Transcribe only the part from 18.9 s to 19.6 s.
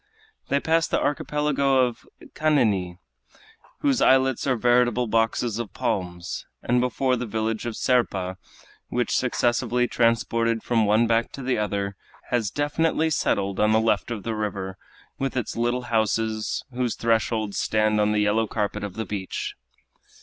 the beach.